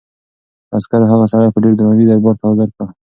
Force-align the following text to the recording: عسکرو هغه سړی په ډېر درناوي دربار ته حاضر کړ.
عسکرو 0.77 1.09
هغه 1.11 1.25
سړی 1.31 1.47
په 1.53 1.59
ډېر 1.63 1.73
درناوي 1.75 2.05
دربار 2.07 2.35
ته 2.39 2.43
حاضر 2.49 2.67
کړ. 2.75 2.85